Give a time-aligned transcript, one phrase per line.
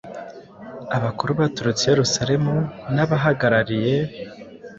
[0.97, 2.55] Abakuru baturutse i Yerusalemu
[2.95, 3.95] n’abahagarariye